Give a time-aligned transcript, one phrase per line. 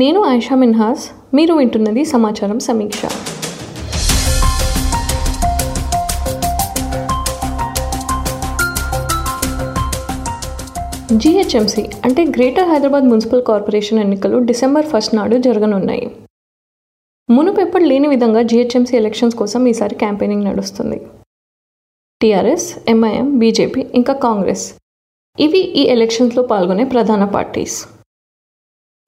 [0.00, 1.04] నేను ఆయిషా మిన్హాస్
[1.36, 3.00] మీరు వింటున్నది సమాచారం సమీక్ష.
[11.22, 16.06] జిహెచ్ఎంసి అంటే గ్రేటర్ హైదరాబాద్ మున్సిపల్ కార్పొరేషన్ ఎన్నికలు డిసెంబర్ ఫస్ట్ నాడు జరగనున్నాయి.
[17.28, 20.98] మునుపెప్పటి లేని విధంగా జిహెచ్ఎంసీ ఎలక్షన్స్ కోసం ఈసారి క్యాంపెయినింగ్ నడుస్తుంది.
[22.20, 24.66] టీఆర్ఎస్ ఎంఐఎం బీజేపీ ఇంకా కాంగ్రెస్.
[25.38, 27.78] ఇవి ఈ ఎలక్షన్స్లో పాల్గొనే ప్రధాన parties.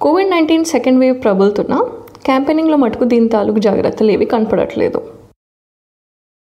[0.03, 1.75] Covid nineteen second wave ప్రబలుతున్న
[2.27, 4.99] క్యాంపెయినింగ్లో మటుకు దీని తాలూకు జాగ్రత్తలు ఏవి కనపడట్లేదు.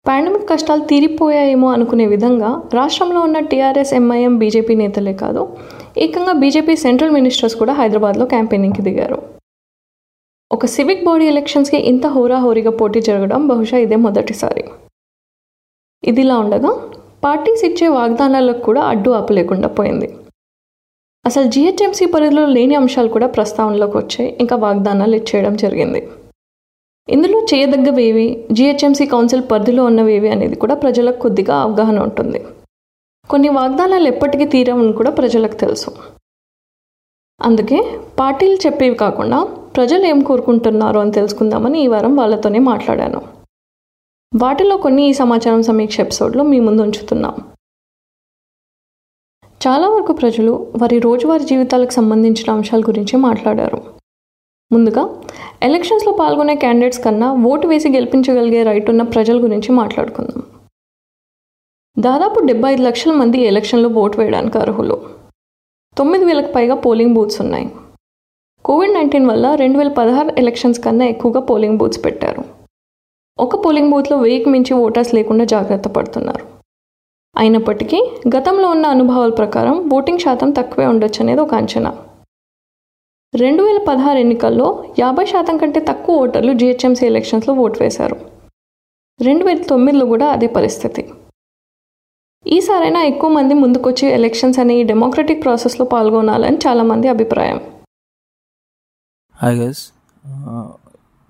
[0.08, 5.44] పాండమిక్ కష్టాలు తీరిపోయాయేమో అనుకునే విధంగా రాష్ట్రంలో ఉన్న టీఆర్ఎస్ ఎంఐఎం బీజేపీ నేతలే కాదు
[6.06, 9.20] ఏకంగా బీజేపీ సెంట్రల్ మినిస్టర్స్ కూడా హైదరాబాద్లో క్యాంపెయినింగ్కి దిగారు.
[10.52, 14.66] ఒక సివిక్ బాడీ ఎలక్షన్స్కి ఇంత హోరాహోరీగా పోటీ జరగడం బహుశా ఇదే మొదటిసారి.
[16.04, 16.74] ఇదిలా ఉండగా
[17.28, 20.10] పార్టీస్ ఇచ్చే వాగ్దానాలకు కూడా అడ్డు ఆపలేకుండా పోయింది.
[21.26, 26.02] అసలు జిహెచ్ఎంసీ పరిధిలో లేని అంశాలు కూడా ప్రస్తావనలోకి వచ్చాయి ఇంకా వాగ్దానాలు ఇచ్చేయడం జరిగింది.
[27.10, 32.40] ఇందులో చేయదగ్గవేవి జిహెచ్ఎంసీ కౌన్సిల్ పరిధిలో ఉన్నవేవి అనేది కూడా ప్రజలకు కొద్దిగా అవగాహన ఉంటుంది.
[33.30, 35.90] కొన్ని వాగ్దానాలు ఎప్పటికీ తీరవని కూడా ప్రజలకు తెలుసు.
[37.42, 37.80] అందుకే
[38.20, 39.40] పార్టీలు చెప్పేవి కాకుండా
[39.78, 43.22] ప్రజలు ఏం కోరుకుంటున్నారు అని తెలుసుకుందామని ఈ వారం వాళ్ళతోనే మాట్లాడాను.
[44.34, 47.36] వాటిలో కొన్ని ఈ సమాచారం సమీక్ష ఎపిసోడ్లో మీ ముందు ఉంచుతున్నాం.
[49.68, 53.84] చాలా వరకు ప్రజలు వారి రోజువారీ జీవితాలకు సంబంధించిన అంశాల గురించి మాట్లాడారు.
[54.72, 55.22] ముందుగా
[55.64, 60.44] ఎలక్షన్స్లో పాల్గొనే క్యాండిడేట్స్ కన్నా ఓటు వేసి గెలిపించగలిగే రైట్ ఉన్న ప్రజల గురించి మాట్లాడుకుందాం.
[62.00, 65.02] దాదాపు డెబ్బై ఐదు లక్షల మంది ఎలక్షన్లో ఓటు వేయడానికి అర్హులు.
[65.98, 67.70] తొమ్మిది వేలకు పైగా పోలింగ్ బూత్స్ ఉన్నాయి.
[68.66, 72.44] కోవిడ్ నైన్టీన్ వల్ల రెండు వేల పదహారు ఎలక్షన్స్ కన్నా ఎక్కువగా పోలింగ్ బూత్స్ పెట్టారు.
[73.40, 76.53] ఒక పోలింగ్ బూత్లో వెయ్యికి మించి ఓటర్స్ లేకుండా జాగ్రత్త పడుతున్నారు.
[77.36, 78.00] అయినప్పటికీ
[78.36, 81.92] గతంలో ఉన్న అనుభవాల ప్రకారం ఓటింగ్ శాతం తక్కువే ఉండొచ్చు అనేది ఒక అంచనా.
[83.34, 84.68] రెండు వేల పదహారు ఎన్నికల్లో
[85.00, 88.18] యాభై శాతం కంటే తక్కువ ఓటర్లు జిహెచ్ఎంసీ ఎలక్షన్స్లో ఓటు వేశారు.
[89.20, 91.04] రెండు వేల తొమ్మిదిలో కూడా అదే పరిస్థితి.
[92.46, 97.60] ఈసారైనా ఎక్కువ మంది ముందుకొచ్చి ఎలక్షన్స్ అనే ఈ డెమోక్రటిక్ ప్రాసెస్లో పాల్గొనాలని చాలామంది అభిప్రాయం.
[99.44, 99.84] ఐ గెస్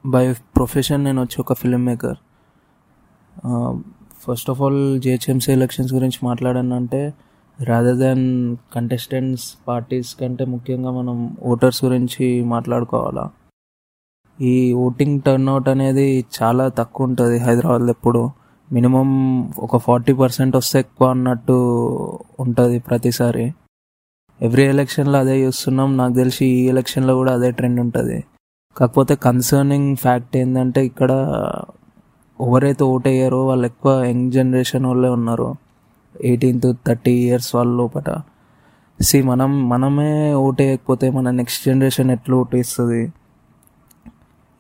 [0.06, 0.26] బై
[0.58, 2.18] ప్రొఫెషన్ నేను వచ్చి ఒక film maker
[3.44, 3.74] uh,
[4.24, 7.14] first of all GHMC elections గురించి మాట్లాడానంటే
[7.64, 13.30] రాదర్ దాన్ కంటెస్టెంట్స్ పార్టీస్ కంటే ముఖ్యంగా మనం ఓటర్స్ గురించి మాట్లాడుకోవాలా.
[14.42, 18.30] ఈ ఓటింగ్ టర్న్అవుట్ అనేది చాలా తక్కువ ఉంటుంది హైదరాబాద్లో ఎప్పుడు.
[18.74, 19.10] మినిమం
[19.50, 21.58] ఒక ఫార్టీ పర్సెంట్ వస్తే ఎక్కువ అన్నట్టు
[22.40, 23.54] ఉంటుంది ప్రతిసారి.
[24.42, 28.24] ఎవ్రీ ఎలక్షన్లో అదే చూస్తున్నాం నాకు తెలిసి ఈ ఎలక్షన్లో కూడా అదే ట్రెండ్ ఉంటుంది.
[28.78, 31.12] కాకపోతే కన్సర్నింగ్ ఫ్యాక్ట్ ఏంటంటే ఇక్కడ
[32.40, 35.50] ఎవరైతే ఓట్ వాళ్ళు ఎక్కువ యంగ్ జనరేషన్ వాళ్ళే ఉన్నారు.
[36.16, 38.10] ఎయిటీన్ టు థర్టీ ఇయర్స్ వాళ్ళ లోపల
[39.00, 40.62] సి మనం మనమే ఓట్
[41.16, 43.02] మన నెక్స్ట్ జనరేషన్ ఎట్లా ఓటేస్తుంది?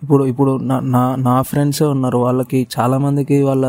[0.04, 2.18] ఇప్పుడు ఇప్పుడు నా నా నా ఫ్రెండ్సే ఉన్నారు.
[2.18, 3.66] వాళ్ళకి చాలామందికి వాళ్ళ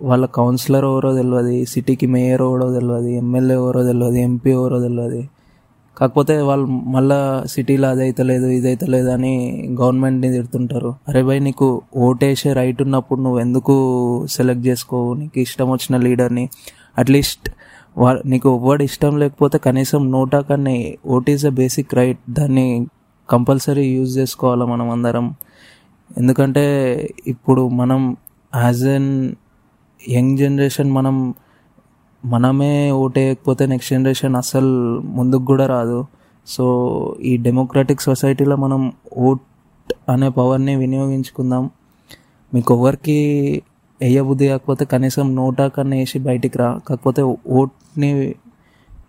[0.00, 5.20] వాళ్ళ కౌన్సిలర్ ఎవరో తెలియదు సిటీకి మేయర్ ఎవరో తెలియదు ఎమ్మెల్యే ఎవరో తెలియదు ఎంపీ ఎవరో తెలియదు
[5.98, 7.18] కాకపోతే వాళ్ళు మళ్ళా
[7.52, 9.32] సిటీలో అదైతే లేదు ఇదైతే లేదు అని
[9.80, 10.90] గవర్నమెంట్ని తిడుతుంటారు.
[11.08, 11.68] అరే భయ్ నీకు
[12.06, 13.74] ఓటేసే రైట్ ఉన్నప్పుడు నువ్వు ఎందుకు
[14.36, 15.08] సెలెక్ట్ చేసుకోవు?
[15.14, 16.44] నీకు ఇష్టం వచ్చిన లీడర్ని
[16.98, 17.48] అట్లీస్ట్
[17.98, 20.76] వా నీకు ఎవ్వడు ఇష్టం లేకపోతే కనీసం నోటా కానీ
[21.14, 22.66] vote is a basic right దాన్ని
[23.28, 25.26] కంపల్సరీ యూజ్ చేసుకోవాలి మనం అందరం.
[26.10, 26.64] ఎందుకంటే
[27.26, 28.00] ఇప్పుడు మనం
[28.52, 29.10] యాజ్ ఎన్
[30.00, 31.16] యంగ్ జనరేషన్ మనం
[32.24, 36.06] మనమే ఓటేయకపోతే నెక్స్ట్ జనరేషన్ అస్సలు ముందుకు కూడా రాదు.
[36.46, 36.64] సో
[37.20, 39.40] ఈ డెమోక్రాటిక్ సొసైటీలో మనం ఓట్
[40.08, 41.70] అనే పవర్ని వినియోగించుకుందాం.
[42.54, 43.18] మీకు ఎవరికి
[44.00, 46.80] వేయబుద్ధి కాకపోతే కనీసం నోటా కన్నా వేసి బయటికి రా.
[46.88, 48.34] కాకపోతే ఓట్ని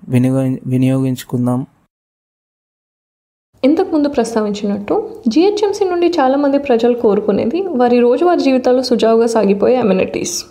[0.10, 1.66] వినియోగ వినియోగించుకుందాం.
[3.64, 10.46] ఇంతకుముందు ప్రస్తావించినట్టు జిహెచ్ఎంసీ నుండి చాలామంది ప్రజలు కోరుకునేది వారి రోజువారీ జీవితాలు సుజావుగా సాగిపోయే amenities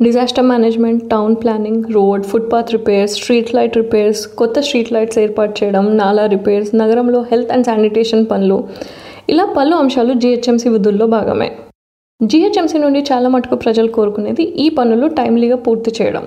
[0.00, 5.84] disaster management town planning road footpath repairs street light repairs కొత్త స్ట్రీట్ లైట్స్ ఏర్పాటు చేయడం
[5.96, 8.58] నాలా రిపేర్స్ నగరంలో హెల్త్ అండ్ శానిటేషన్ పనులు.
[9.28, 11.48] ఇలా పలు అంశాలు జిహెచ్ఎంసీ విధుల్లో భాగమే.
[12.20, 16.24] జిహెచ్ఎంసీ నుండి చాలా మటుకు ప్రజలు కోరుకునేది ఈ పనులు టైమ్లీగా పూర్తి చేయడం.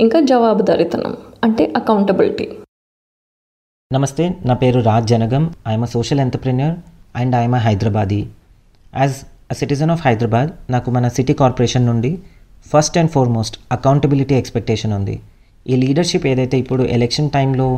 [0.00, 1.14] ఇంకా జవాబుదారీతనం
[1.44, 2.48] అంటే అకౌంటబిలిటీ
[3.90, 5.42] నమస్తే నా పేరు Raj Janagam.
[5.68, 6.76] I'm social entrepreneur
[7.20, 8.20] and I'm Hyderabadi
[8.92, 9.16] as
[9.52, 12.10] a citizen of Hyderabad నాకు మన సిటీ కార్పొరేషన్ నుండి
[12.66, 15.16] first and foremost accountability expectation ఉంది.
[15.66, 17.68] ఈ లీడర్షిప్ ఏదైతే ఇప్పుడు ఎలక్షన్ టైంలో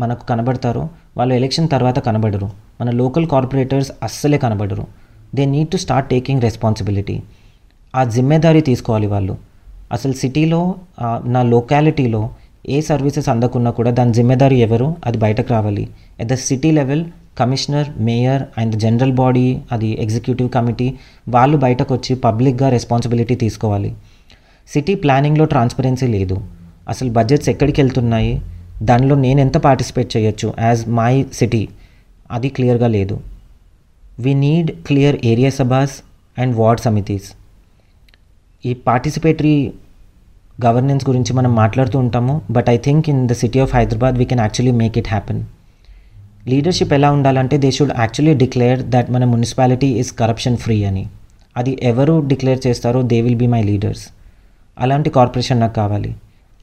[0.00, 0.84] మనకు కనబడతారో
[1.16, 2.48] వాళ్ళు ఎలక్షన్ తర్వాత కనబడరు.
[2.80, 4.86] మన లోకల్ కార్పొరేటర్స్ అస్సలే కనబడరు.
[5.34, 7.16] They need to start taking responsibility
[7.94, 9.36] ఆ జిమ్మేదారీ తీసుకోవాలి వాళ్ళు.
[9.92, 10.60] అసలు సిటీలో
[11.34, 12.22] నా లొకాలిటీలో
[12.68, 14.88] ఏ సర్వీసెస్ అందకున్నా కూడా దాని జిమ్మేదారీ ఎవరు?
[15.06, 15.84] అది బయటకు రావాలి.
[16.20, 17.04] At the city level
[17.38, 20.94] commissioner mayor and general body అది ఎగ్జిక్యూటివ్ కమిటీ
[21.28, 23.94] వాళ్ళు బయటకు వచ్చి పబ్లిక్గా రెస్పాన్సిబిలిటీ తీసుకోవాలి.
[24.68, 26.48] సిటీ ప్లానింగ్లో ట్రాన్స్పరెన్సీ లేదు.
[26.88, 28.42] అసలు బడ్జెట్స్ ఎక్కడికి వెళ్తున్నాయి?
[28.82, 31.68] దానిలో నేను ఎంత పార్టిసిపేట్ చేయొచ్చు యాజ్ మై సిటీ?
[32.30, 33.20] అది క్లియర్గా లేదు.
[34.20, 35.90] We need clear area సభాస్
[36.40, 37.32] and ward సమితీస్.
[38.66, 39.72] ఈ పార్టిసిపేటరీ
[40.66, 44.40] గవర్నెన్స్ గురించి మనం మాట్లాడుతూ ఉంటాము but I think in the city of Hyderabad we can
[44.40, 45.44] actually make it happen.
[46.50, 51.06] Leadership ఎలా ఉండాలంటే they should actually declare that మన మున్సిపాలిటీ ఈజ్ కరప్షన్ ఫ్రీ అని.
[51.56, 54.04] అది ఎవరు డిక్లేర్ చేస్తారో they will be my leaders.
[54.78, 56.14] అలాంటి కార్పొరేషన్ నాకు కావాలి.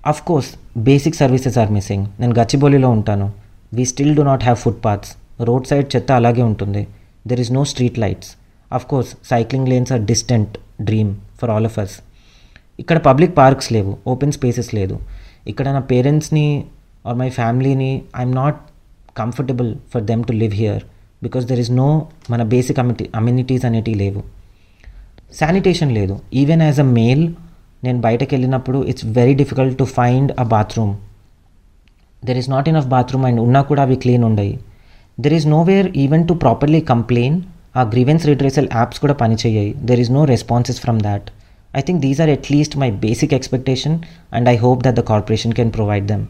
[0.07, 3.31] Of course basic services are missing నేను గచ్చిబౌలిలో ఉంటాను.
[3.73, 6.87] We still do not have footpaths road side చెత్త అలాగే ఉంటుంది.
[7.27, 8.31] There is no street lights
[8.71, 11.95] of course cycling lanes are distant dream for all of us
[12.79, 13.97] ఇక్కడ public parks లేవు.
[14.07, 14.99] Open spaces లేదు.
[15.47, 16.47] ఇక్కడ నా పేరెంట్స్ని
[17.07, 18.61] ఆర్ మై ఫ్యామిలీని I'm not
[19.21, 20.83] comfortable for them to live here
[21.23, 21.89] because there is no
[22.29, 24.21] మన basic amity amenities అనేటివి లేవు.
[25.39, 26.15] శానిటేషన్ లేదు.
[26.41, 27.23] ఈవెన్ యాజ్ అ మేల్
[27.83, 30.93] నేను బయటకు వెళ్ళినప్పుడు it's very difficult to find a bathroom
[32.23, 34.53] there is not enough bathroom and ఉన్నా కూడా అవి క్లీన్ ఉండయి.
[35.17, 37.37] There is no where even to properly complain
[37.79, 39.73] ఆ గ్రీవెన్స్ రిడ్రెసల్ యాప్స్ కూడా పనిచేయాయి.
[39.89, 41.27] There is no responses from that
[41.79, 43.97] I think these are at least my basic expectation
[44.37, 46.25] and I hope that the corporation can provide them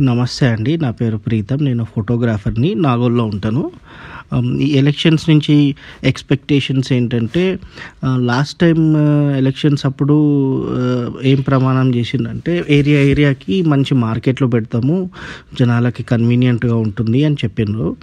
[0.00, 0.76] నమస్తే అండి.
[0.76, 1.58] నా పేరు ప్రీతం.
[1.64, 3.70] నేను ఫోటోగ్రాఫర్ని నాగోల్లో ఉంటాను.
[4.34, 5.74] Um, ఈ elections నుంచి
[6.04, 7.58] ఎక్స్పెక్టేషన్స్ ఏంటంటే
[8.04, 10.16] uh, last time uh, elections అప్పుడు
[10.78, 15.10] uh, ఏం ప్రమాణం చేసిందంటే ఏరియా ఏరియాకి మంచి మార్కెట్లో పెడతాము.
[15.60, 17.96] జనాలకి కన్వీనియంట్గా ఉంటుంది అని చెప్పిండ్రు.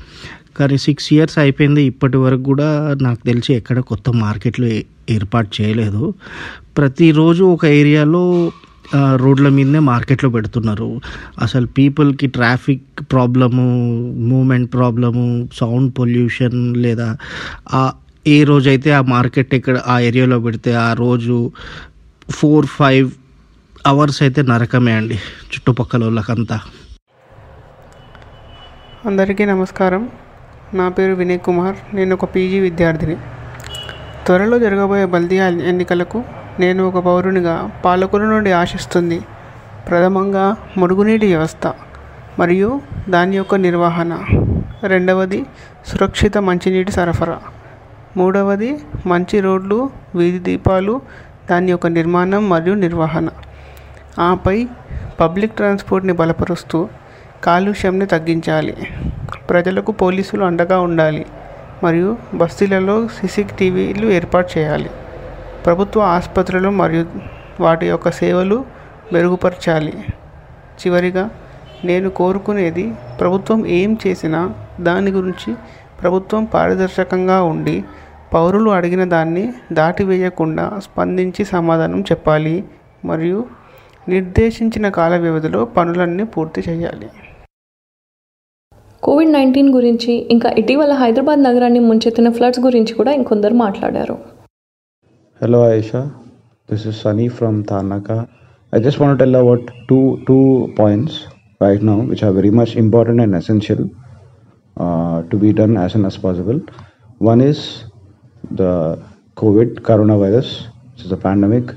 [0.57, 1.83] కానీ సిక్స్ ఇయర్స్ అయిపోయింది.
[1.83, 4.65] ఇప్పటి వరకు కూడా నాకు తెలిసి ఎక్కడ కొత్త మార్కెట్లు
[5.09, 6.13] ఏర్పాటు చేయలేదు.
[6.77, 8.51] ప్రతిరోజు ఒక ఏరియాలో
[9.15, 11.01] రోడ్ల మీదనే మార్కెట్లో పెడుతున్నారు.
[11.41, 13.65] అసలు పీపుల్కి traffic problem
[14.17, 17.17] movement problem sound pollution లేదా
[17.73, 17.93] ఆ
[18.27, 21.51] ఏ రోజైతే ఆ మార్కెట్ ఎక్కడ ఆ ఏరియాలో పెడితే ఆ రోజు
[22.29, 23.11] ఫోర్ ఫైవ్
[23.87, 26.59] అవర్స్ అయితే నరకమే అండి చుట్టుపక్కల వాళ్ళకంతా.
[29.05, 30.09] అందరికీ నమస్కారం.
[30.73, 31.95] నా పేరు వినయ్ కుమార్.
[31.95, 33.15] నేను ఒక పీజీ విద్యార్థిని.
[34.25, 36.23] త్వరలో జరగబోయే బల్దియా ఎన్నికలకు
[36.59, 39.21] నేను ఒక పౌరునిగా పాలకుల నుండి ఆశిస్తుంది.
[39.89, 41.73] ప్రథమంగా మురుగునీటి వ్యవస్థ
[42.39, 44.19] మరియు దాని యొక్క నిర్వహణ.
[44.83, 45.45] రెండవది
[45.87, 47.41] సురక్షిత మంచినీటి సరఫరా.
[48.17, 51.01] మూడవది మంచి రోడ్లు వీధి దీపాలు
[51.51, 53.27] దాని యొక్క నిర్మాణం మరియు నిర్వహణ.
[54.19, 54.67] ఆపై
[55.19, 56.87] పబ్లిక్ ట్రాన్స్పోర్ట్ని బలపరుస్తూ
[57.43, 58.77] కాలుష్యంని తగ్గించాలి.
[59.49, 61.25] ప్రజలకు పోలీసులు అండగా ఉండాలి
[61.83, 64.89] మరియు బస్తీలలో సీసీటీవీలు ఏర్పాటు చేయాలి.
[65.65, 67.05] ప్రభుత్వ ఆసుపత్రులు మరియు
[67.59, 68.65] వాటి యొక్క సేవలు
[69.13, 69.93] మెరుగుపరచాలి.
[70.81, 71.29] చివరిగా
[71.85, 75.55] నేను కోరుకునేది ప్రభుత్వం ఏం చేసినా దాని గురించి
[76.01, 77.83] ప్రభుత్వం పారదర్శకంగా ఉండి
[78.33, 82.63] పౌరులు అడిగిన దాన్ని దాటివేయకుండా స్పందించి సమాధానం చెప్పాలి
[83.05, 83.45] మరియు
[84.09, 87.09] నిర్దేశించిన కాల వ్యవధిలో పనులన్నీ పూర్తి చేయాలి.
[89.03, 94.34] కోవిడ్ నైన్టీన్ గురించి ఇంకా ఇటీవల హైదరాబాద్ నగరాన్ని ముంచెత్తిన ఫ్లడ్స్ గురించి కూడా ఇంకొందరు మాట్లాడారు.
[95.45, 96.01] Hello Aisha,
[96.65, 98.27] this is Sunny from Tarnaka.
[98.73, 101.27] I just want to tell about two two points
[101.59, 103.83] right now which are very much important and essential
[104.77, 106.59] uh, to be done as soon as possible.
[107.19, 107.85] One is
[108.49, 108.99] the
[109.35, 111.75] COVID coronavirus, which is a pandemic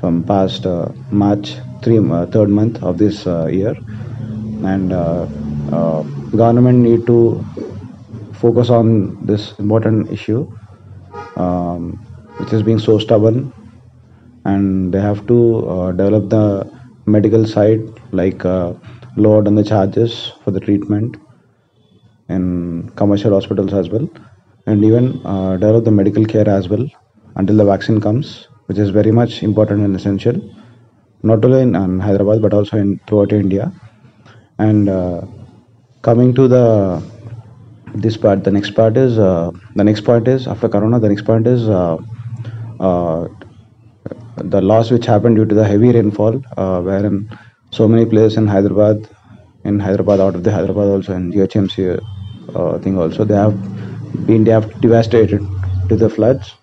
[0.00, 3.74] from past uh, March three uh, third month of this uh, year,
[4.74, 5.26] and uh,
[5.70, 6.02] uh,
[6.44, 7.44] government need to
[8.32, 10.40] focus on this important issue
[11.36, 12.05] um,
[12.38, 13.52] which is being so stubborn.
[14.44, 16.70] And they have to uh, develop the
[17.06, 18.74] medical side like uh,
[19.16, 21.16] lower down the charges for the treatment
[22.28, 24.08] in commercial hospitals as well.
[24.66, 26.86] And even uh, develop the medical care as well
[27.36, 30.36] until the vaccine comes which is very much important and essential
[31.22, 33.72] not only in, in hyderabad but also in throughout india.
[34.58, 35.22] And uh,
[36.02, 37.02] coming to the
[37.94, 41.24] this part the next part is uh, the next point is after corona the next
[41.24, 41.96] point is uh,
[42.78, 47.28] the loss which happened due to the heavy rainfall uh, wherein
[47.70, 49.08] so many places in hyderabad
[49.64, 52.00] in hyderabad out of the hyderabad also in ghmc
[52.54, 53.56] uh, thing also they have
[54.26, 55.40] been they have devastated
[55.88, 56.54] to the floods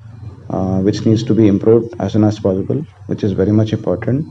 [0.50, 4.26] uh, which needs to be improved as soon as possible which is very much important.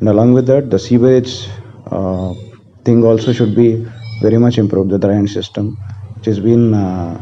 [0.00, 1.48] And along with that the sewerage
[1.86, 2.34] uh,
[2.84, 3.86] thing also should be
[4.22, 5.76] very much improved the drainage system
[6.16, 7.20] which has been uh,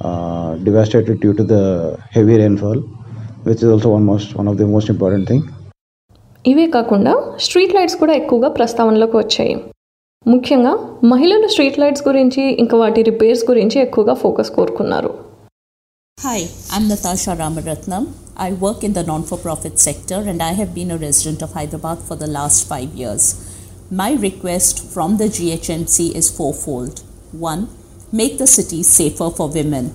[0.00, 2.82] uh, devastated due to the heavy rainfall
[3.47, 5.43] which is also one most one of the most important thing
[6.45, 7.13] ఇవే కాకుండా
[7.45, 9.53] street lights కూడా ఎక్కువగా ప్రస్తావనలోకి వచ్చాయి
[10.25, 10.73] ముఖ్యంగా
[11.11, 15.13] మహిళలు street lights గురించి ఇంకా వాటి రిపేర్స్ గురించి ఎక్కువగా ఫోకస్ కోరుకున్నారు
[16.17, 16.39] Hi,
[16.73, 18.03] I'm Natasha Ramaratnam.
[18.37, 21.51] I work in the non for profit sector and I have been a resident of
[21.51, 23.23] Hyderabad for the last five years.
[23.91, 26.95] My request from the GHMC is fourfold.
[27.47, 27.61] One,
[28.11, 29.85] make the city safer for women.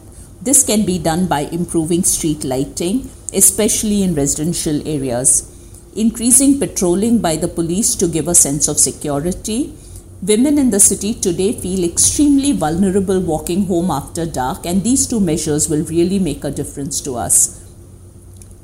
[0.45, 5.51] this can be done by improving street lighting, especially in residential areas,
[5.95, 9.73] increasing patrolling by the police to give a sense of security.
[10.21, 15.19] Women in the city today feel extremely vulnerable walking home after dark, and these two
[15.19, 17.63] measures will really make a difference to us.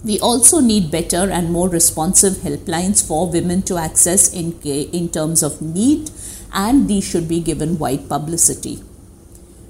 [0.05, 5.41] We also need better and more responsive helplines for women to access in, in terms
[5.41, 6.11] of need,
[6.53, 8.83] and these should be given wide publicity.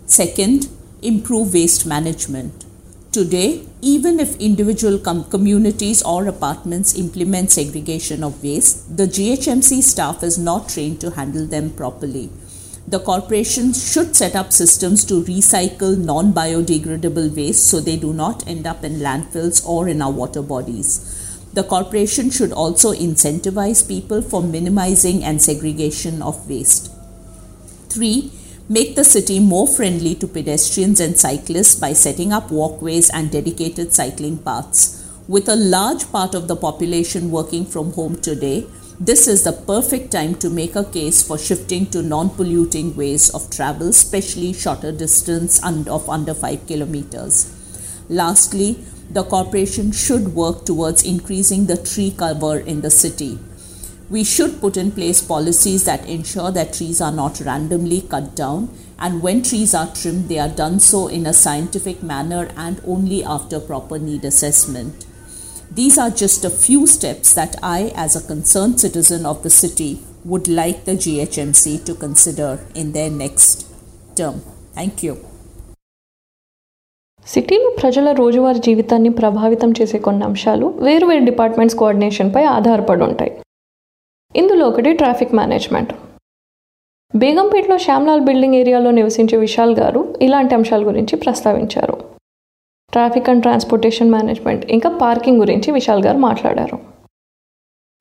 [0.07, 0.67] Second,
[1.01, 2.65] improve waste management.
[3.11, 10.23] Today, even if individual com- communities or apartments implement segregation of waste, the GHMC staff
[10.23, 12.29] is not trained to handle them properly.
[12.87, 18.47] The corporation should set up systems to recycle non biodegradable waste so they do not
[18.47, 21.17] end up in landfills or in our water bodies.
[21.53, 26.91] The corporation should also incentivize people for minimizing and segregation of waste.
[27.89, 28.31] 3.
[28.71, 33.91] Make the city more friendly to pedestrians and cyclists by setting up walkways and dedicated
[33.91, 35.05] cycling paths.
[35.27, 38.65] With a large part of the population working from home today,
[38.97, 43.29] this is the perfect time to make a case for shifting to non polluting ways
[43.31, 47.53] of travel, especially shorter distance of under 5 kilometers.
[48.07, 53.37] Lastly, the corporation should work towards increasing the tree cover in the city.
[54.10, 58.68] We should put in place policies that ensure that trees are not randomly cut down,
[58.98, 63.24] and when trees are trimmed, they are done so in a scientific manner and only
[63.24, 65.06] after proper need assessment.
[65.72, 70.00] These are just a few steps that I, as a concerned citizen of the city,
[70.24, 73.66] would like the GHMC to consider in their next
[74.16, 74.42] term.
[74.74, 75.16] Thank you.
[77.26, 83.32] సిటీలో ప్రజల రోజువారీ జీవితాన్ని ప్రభావితం చేసే కొన్ని అంశాలు వేరువేరు departments కోఆర్డినేషన్పై ఆధారపడి ఉంటాయి
[84.35, 85.91] ఇందులో ఒకటి ట్రాఫిక్ మేనేజ్మెంట్.
[87.13, 91.95] బేగంపేటలో శ్యామ్లాల్ బిల్డింగ్ ఏరియాలో నివసించే విశాల్ గారు ఇలాంటి అంశాల గురించి ప్రస్తావించారు.
[92.93, 96.77] ట్రాఫిక్ అండ్ ట్రాన్స్పోర్టేషన్ మేనేజ్మెంట్ ఇంకా పార్కింగ్ గురించి విశాల్ గారు మాట్లాడారు.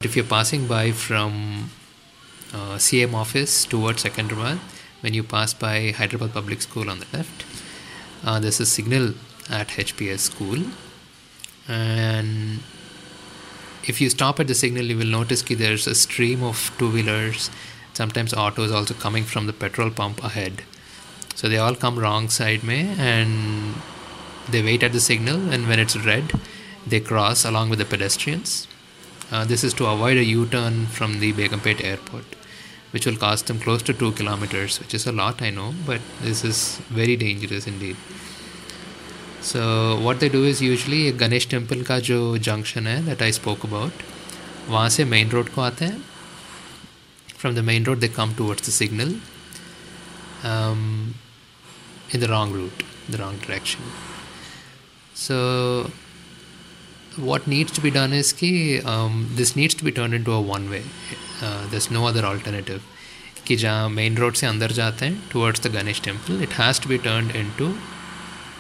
[0.01, 1.39] If you passing by from
[2.87, 4.59] CM office toward second one
[5.05, 7.43] when you pass by Hyderabad public school on the left
[8.47, 9.11] this signal
[9.61, 10.65] at HPS school
[11.81, 12.35] and
[13.91, 16.91] if you stop at the signal, you will notice that there's a stream of two
[16.91, 17.51] wheelers,
[17.93, 20.63] sometimes autos also coming from the petrol pump ahead.
[21.35, 23.75] So they all come wrong side may and
[24.49, 26.33] they wait at the signal, and when it's red,
[26.87, 28.69] they cross along with the pedestrians.
[29.33, 32.25] Uh, this is to avoid a U-turn from the Begumpet airport,
[32.93, 36.01] which will cost them close to two kilometers, which is a lot, I know, but
[36.21, 37.97] this is very dangerous indeed.
[39.43, 39.61] So
[39.97, 44.03] what they do is usually Ganesh temple का जो junction है that I spoke about
[44.69, 46.03] वहाँ से main road को आते हैं
[47.31, 49.15] from the main road they come towards the signal
[52.15, 53.93] in the wrong route the wrong direction
[55.19, 55.37] so
[57.19, 58.53] what needs to be done is ki
[59.37, 60.83] this needs to be turn into a one way
[61.71, 62.81] this no other alternative
[63.47, 66.89] कि जहाँ main road से अंदर जाते हैं towards the Ganesh temple it has to
[66.89, 67.73] be turn into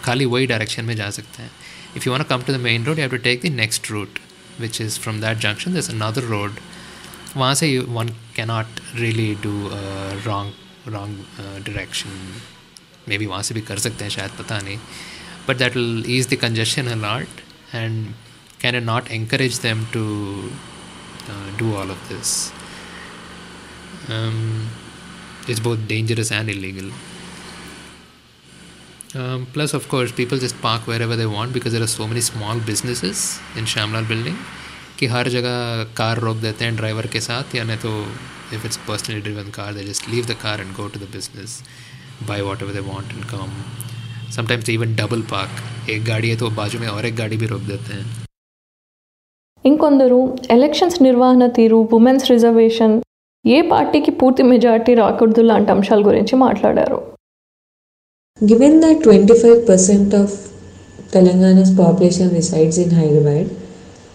[0.04, 1.50] खाली वही direction में जा सकते हैं
[1.97, 4.19] if you want come to the main road you have to take the next route
[4.61, 6.61] which is from that junction this another road
[7.37, 9.54] वहाँ से one cannot really do
[10.26, 11.25] wrong wrong
[11.66, 12.19] direction
[13.19, 14.78] maybe वहाँ से भी कर सकते हैं शायद पता नहीं
[15.49, 17.40] but that will ease the congestion a lot
[18.62, 20.50] it not encourage them to
[21.28, 22.52] uh, do all of this?
[24.09, 24.69] Um,
[25.49, 26.90] it's both dangerous and illegal.
[29.15, 32.22] Um, plus, of course, people just park wherever they want because there are so many
[32.22, 34.38] small businesses in Shamlal building
[35.00, 35.56] कि हर जगह
[35.98, 37.92] car रोक देते हैं driver के साथ या नहीं तो
[38.58, 41.56] if it's personally driven car they just leave the car and go to the business
[42.30, 43.56] buy whatever they want and come
[44.38, 47.46] sometimes they even double park एक गाड़ी है तो बाजू में और एक गाड़ी भी
[47.46, 48.06] रोक देते हैं
[49.65, 50.18] ఇంకొందరు
[50.56, 52.94] ఎలక్షన్స్ నిర్వహణ తీరు ఉమెన్స్ రిజర్వేషన్
[53.46, 57.00] ఏ పార్టీకి పూర్తి మెజార్టీ రాకూడదు లాంటి అంశాల గురించి మాట్లాడారు
[58.42, 60.30] Given that 25% of
[61.10, 63.46] Telangana's population resides in Hyderabad,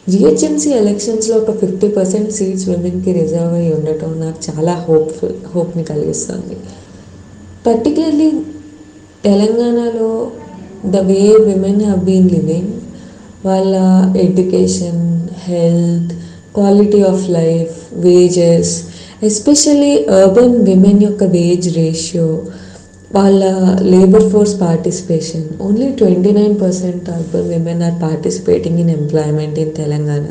[0.07, 6.57] GHMC ఎలక్షన్స్లో ఒక ఫిఫ్టీ పర్సెంట్ సీట్స్ విమెన్కి రిజర్వ్ అయ్యి ఉండటం నాకు చాలా హోప్ఫుల్ హోప్ని కలిగిస్తుంది
[7.67, 8.29] పర్టికులర్లీ
[9.25, 10.13] తెలంగాణలో
[10.93, 12.73] the way women have been living
[13.45, 13.75] వాళ్ళ
[14.25, 15.03] education
[15.47, 16.13] health
[16.55, 18.73] quality of life wages
[19.23, 22.29] especially urban women యొక్క వేజ్ రేషియో
[23.14, 23.44] వాళ్ళ
[23.82, 30.26] labour force participation only twenty nine percent urban women are participating in employment in Telangana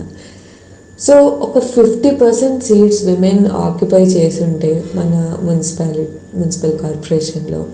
[1.01, 7.67] so ఒక fifty percent seats women occupy చేసుంటే మన municipality municipal కార్పొరేషన్లో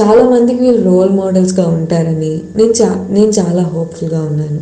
[0.00, 4.60] చాలామందికి వీళ్ళు role మోడల్స్గా ఉంటారని నేను చా నేను చాలా హోప్ఫుల్గా ఉన్నాను.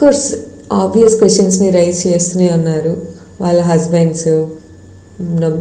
[0.00, 0.34] కోర్స్
[0.72, 3.02] ఆబ్వియస్ క్వశ్చన్స్ని రైజ్ చేస్తూనే ఉన్నారు
[3.40, 4.46] వాళ్ళ husbands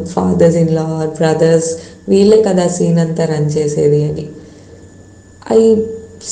[0.03, 1.71] fathers in law brothers
[2.12, 4.26] వీళ్ళే కదా సీన్ అంతా రన్ చేసేది అని
[5.58, 5.62] I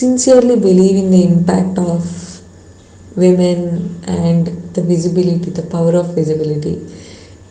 [0.00, 2.12] sincerely believe in the impact of
[3.16, 3.58] women
[4.06, 6.76] and the visibility, the power of visibility.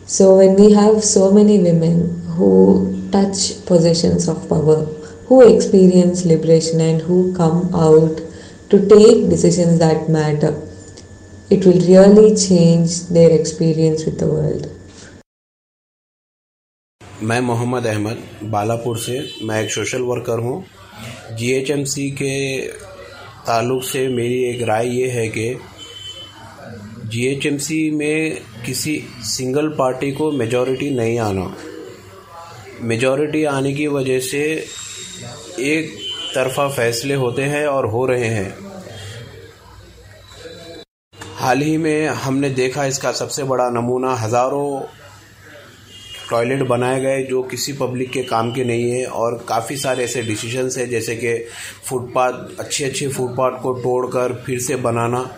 [0.06, 4.84] So, when we have so many women who touch positions of power,
[5.26, 8.20] who experience liberation, and who come out
[8.70, 10.52] to take decisions that matter,
[11.50, 14.70] it will really change their experience with the world.
[17.21, 20.65] मैं मोहम्मद अहमद, बालापुर से। मैं एक social worker हूँ।
[21.31, 22.67] GHMC के
[23.47, 25.59] ताल्लुक से मेरी एक राय ये है कि
[27.05, 31.53] जीएचएमसी में किसी सिंगल पार्टी को मेजॉरिटी नहीं आना।
[32.81, 34.43] मेजॉरिटी आने की वजह से
[35.59, 35.91] एक
[36.35, 38.55] तरफा फैसले होते हैं और हो रहे हैं।
[41.35, 44.98] हाल ही में हमने देखा इसका सबसे बड़ा नमूना हज़ारों
[46.29, 50.21] टॉयलेट बनाए गए, जो किसी पब्लिक के काम के नहीं है, और काफ़ी सारे ऐसे
[50.21, 51.45] डिसीजंस है, जैसे कि
[51.85, 55.29] फुटपाथ अच्छे अच्छे फुटपाथ को तोड़कर फिर से बनाना।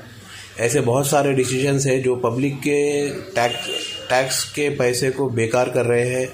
[0.59, 3.67] ऐसे बहुत सारे डिसीजंस है, जो पब्लिक के टैक्स
[4.09, 6.29] टैक्स के पैसे को बेकार कर रहे हैं।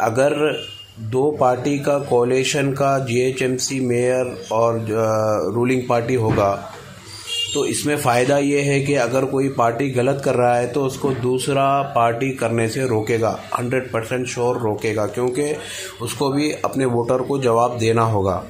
[0.00, 0.62] अगर
[0.98, 4.86] दो पार्टी का कोलेशन का जीएचएमसी मेयर और
[5.54, 6.74] रूलिंग पार्टी होगा
[7.54, 11.10] तो इसमें फ़ायदा ये है कि अगर कोई पार्टी गलत कर रहा है तो उसको
[11.12, 11.64] दूसरा
[11.94, 15.54] पार्टी करने से रोकेगा, हंड्रेड परसेंट श्योर रोकेगा, क्योंकि
[16.02, 18.42] उसको भी अपने वोटर को जवाब देना होगा।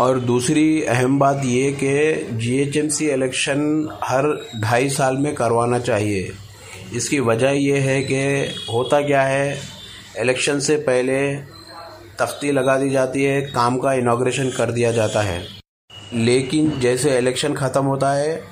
[0.00, 4.26] और दूसरी अहम बात ये कि जीएचएमसी इलेक्शन हर
[4.60, 6.30] ढाई साल में करवाना चाहिए।
[6.94, 8.24] इसकी वजह ये है कि
[8.72, 9.58] होता क्या है
[10.20, 11.34] इलेक्शन से पहले
[12.18, 15.55] तख्ती लगा दी जाती है, काम का इनाग्रेशन कर दिया जाता है।
[16.14, 18.42] लेकिन जैसे इलेक्शन ख़त्म होता है,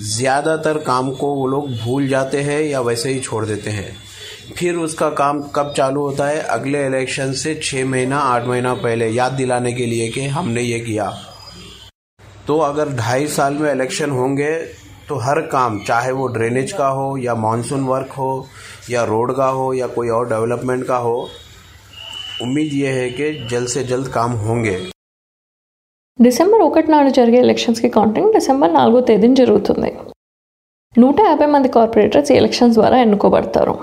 [0.00, 3.96] ज़्यादातर काम को वो लोग भूल जाते हैं या वैसे ही छोड़ देते हैं।
[4.56, 6.40] फिर उसका काम कब चालू होता है?
[6.40, 10.78] अगले इलेक्शन से छः महीना, आठ महीना पहले याद दिलाने के लिए कि हमने ये
[10.80, 11.10] किया।
[12.46, 14.54] तो अगर ढाई साल में इलेक्शन होंगे
[15.08, 18.46] तो हर काम, चाहे वो ड्रेनेज का हो, या मानसून वर्क हो,
[18.90, 21.28] या रोड का हो, या कोई और डेवलपमेंट का हो,
[22.42, 24.76] उम्मीद ये है कि जल्द से जल्द काम होंगे।
[26.24, 29.90] డిసెంబర్ ఒకటి నాడు జరిగే ఎలక్షన్స్కి కౌంటింగ్ డిసెంబర్ నాలుగో తేదీన జరుగుతుంది.
[31.02, 33.74] నూట యాభై మంది కార్పొరేటర్స్ ఈ ఎలక్షన్స్ ద్వారా ఎన్నుకోబడతారు.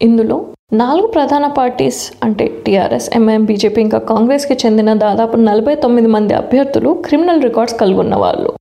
[0.00, 0.36] ఇందులో
[0.82, 6.92] నాలుగు ప్రధాన పార్టీస్ అంటే టీఆర్ఎస్ ఎంఐఎం బీజేపీ ఇంకా కాంగ్రెస్కి చెందిన దాదాపు నలభై తొమ్మిది మంది అభ్యర్థులు
[7.06, 8.52] క్రిమినల్ రికార్డ్స్ కలిగి వాళ్ళు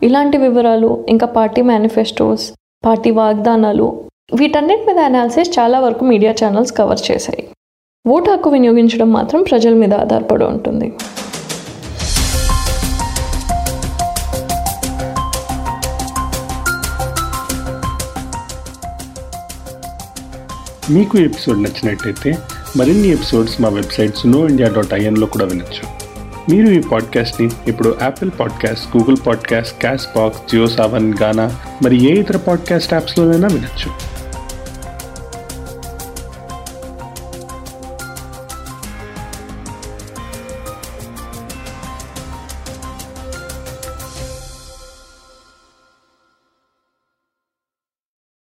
[0.00, 2.46] ఇలాంటి వివరాలు ఇంకా పార్టీ మేనిఫెస్టోస్
[2.86, 3.88] పార్టీ వాగ్దానాలు
[4.40, 7.44] వీటన్నిటి మీద అనాలిసిస్ చాలా వరకు మీడియా ఛానల్స్ కవర్ చేశాయి.
[8.04, 10.88] ఓటు హక్కు వినియోగించడం మాత్రం ప్రజల మీద ఆధారపడి ఉంటుంది.
[20.90, 22.38] మీకు ఎపిసోడ్ నచ్చినట్టయితే
[22.76, 26.10] మరిన్ని ఎపిసోడ్స్ మా వెబ్సైట్ సునో ఇండియా డాట్ ఐఎన్లో కూడా వినొచ్చు.
[26.54, 29.80] మీరు ఈ పాడ్కాస్ట్ని ఇప్పుడు Apple podcast Google podcast
[30.16, 34.09] Castbox Jio Saavn Gaana మరి ఏ ఇతర పాడ్కాస్ట్ యాప్స్లోనైనా వినొచ్చు.